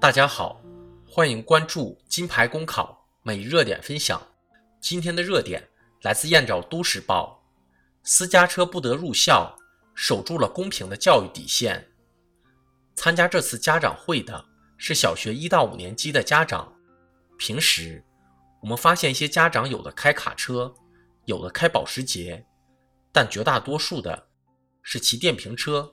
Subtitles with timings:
[0.00, 0.60] 大家好，
[1.08, 4.22] 欢迎关注金牌公考每日热点分享。
[4.80, 5.68] 今天的热点
[6.02, 7.42] 来自燕赵都市报：
[8.04, 9.56] 私家车不得入校，
[9.96, 11.88] 守住了公平的教育底线。
[12.94, 14.44] 参加这次家长会的
[14.76, 16.72] 是小学一到五年级的家长。
[17.36, 18.04] 平时
[18.60, 20.72] 我们发现一些家长有的开卡车，
[21.24, 22.44] 有的开保时捷，
[23.12, 24.26] 但绝大多数的
[24.82, 25.92] 是骑电瓶车。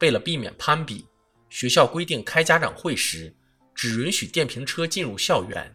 [0.00, 1.06] 为了避免攀比。
[1.50, 3.34] 学校规定，开家长会时
[3.74, 5.74] 只允许电瓶车进入校园。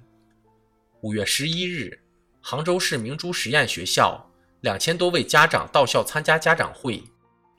[1.02, 2.00] 五月十一日，
[2.42, 4.24] 杭州市明珠实验学校
[4.62, 7.04] 两千多位家长到校参加家长会，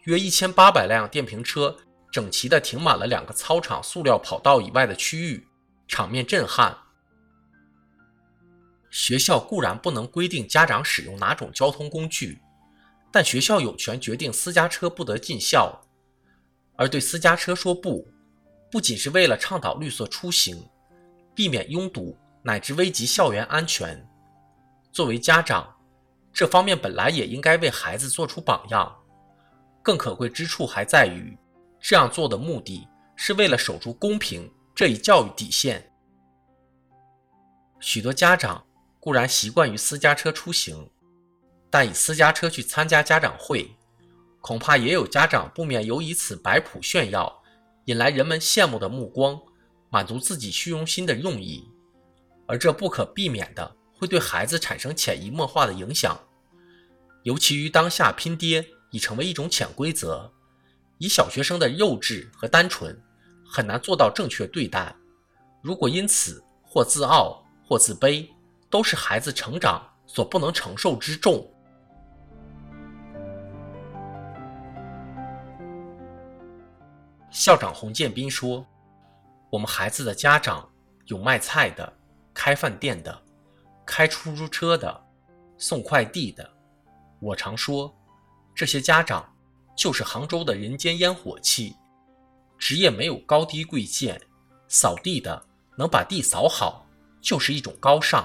[0.05, 1.77] 约一千八百辆电瓶车
[2.13, 5.45] 整齐地停满了两个操场塑料跑道以外的区域，
[5.89, 6.79] 场面震撼。
[9.07, 12.41] 学校固然不能规定家长使用哪种交通工具，
[13.13, 15.79] 但学校有权决定私家车不得进校。
[16.75, 18.09] 而对私家车说不，
[18.71, 20.67] 不仅是为了倡导绿色出行，
[21.35, 24.03] 避免拥堵乃至危及校园安全。
[24.91, 25.71] 作为家长，
[26.33, 28.91] 这方面本来也应该为孩子做出榜样。
[29.83, 31.37] 更可贵之处还在于，
[31.79, 35.93] 这样做的目的是为了守住公平这一教育底线。
[37.81, 38.65] 许多家长
[39.05, 40.89] 固然习惯于私家车出行，
[41.69, 43.71] 但以私家车去参加家长会。
[44.41, 47.43] 恐怕也有家长不免有以此摆谱炫耀，
[47.85, 49.39] 引来人们羡慕的目光，
[49.91, 51.69] 满足自己虚荣心的用意，
[52.47, 56.19] 而这不可避免的会对孩子产生潜移默化的影响。
[57.25, 60.33] 尤其于当下拼爹已成为一种潜规则，
[60.97, 62.99] 以小学生的幼稚和单纯，
[63.47, 64.97] 很难做到正确对待。
[65.63, 68.27] 如果因此或自傲或自卑，
[68.71, 71.51] 都是孩子成长所不能承受之重。
[77.31, 78.65] 校长洪建斌说
[79.51, 80.71] ：“我们孩子的家长
[81.07, 81.93] 有卖菜的、
[82.33, 83.23] 开饭店的、
[83.85, 85.05] 开出租车的、
[85.59, 86.49] 送快递的。
[87.19, 87.93] 我常说，
[88.55, 89.35] 这些家长
[89.77, 91.75] 就是杭州的人间烟火气。
[92.57, 94.21] 职业没有高低贵贱，
[94.69, 95.45] 扫地的
[95.77, 96.87] 能把地扫好，
[97.21, 98.25] 就是一种高尚。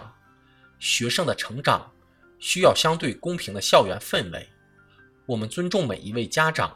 [0.80, 1.92] 学生的成长
[2.40, 4.50] 需要相对公平的校园氛围。
[5.26, 6.76] 我们尊重每一位家长。”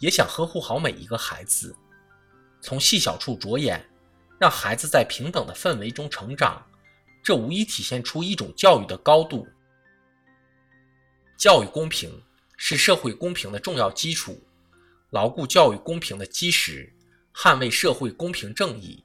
[0.00, 1.74] 也想呵护好每一个孩子，
[2.60, 3.84] 从细小处着眼，
[4.38, 6.64] 让孩子在平等的氛围中成长，
[7.20, 9.44] 这无疑体现出一种教育的高度。
[11.36, 12.22] 教育公平
[12.56, 14.40] 是社会公平的重要基础，
[15.10, 16.92] 牢固教育公平的基石，
[17.34, 19.04] 捍卫社会公平正义。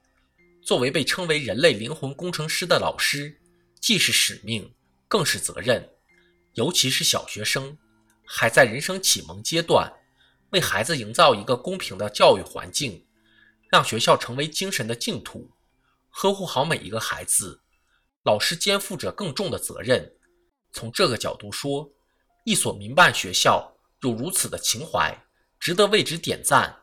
[0.62, 3.36] 作为被称为人类灵魂工程师的老师，
[3.84, 4.74] 既是使命，
[5.10, 5.90] 更是责任。
[6.54, 7.78] 尤其是小学生，
[8.26, 9.92] 还在人生启蒙阶段。
[10.52, 13.06] 为孩子营造一个公平的教育环境，
[13.70, 15.52] 让学校成为精神的净土，
[16.12, 17.60] 呵护好每一个孩子，
[18.24, 20.10] 老师肩负着更重的责任。
[20.72, 21.92] 从这个角度说，
[22.46, 25.14] 一所民办学校有如此的情怀，
[25.60, 26.83] 值得为之点赞。